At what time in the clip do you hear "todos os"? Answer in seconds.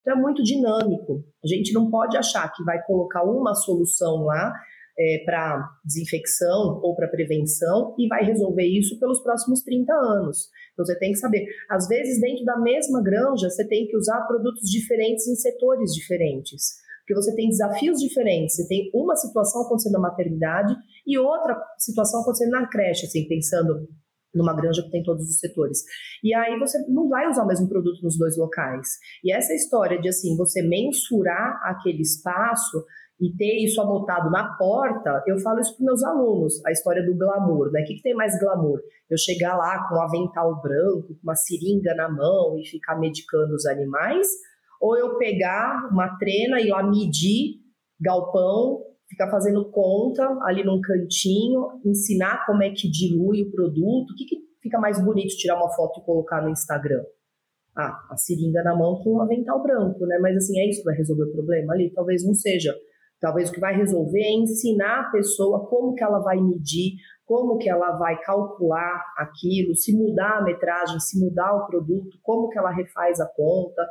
25.02-25.38